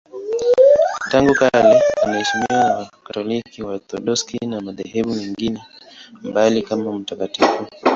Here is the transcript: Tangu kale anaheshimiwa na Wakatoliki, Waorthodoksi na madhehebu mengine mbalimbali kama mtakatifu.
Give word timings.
Tangu 1.11 1.33
kale 1.33 1.81
anaheshimiwa 2.03 2.47
na 2.63 2.77
Wakatoliki, 2.77 3.63
Waorthodoksi 3.63 4.37
na 4.45 4.61
madhehebu 4.61 5.13
mengine 5.13 5.61
mbalimbali 6.13 6.61
kama 6.61 6.93
mtakatifu. 6.99 7.67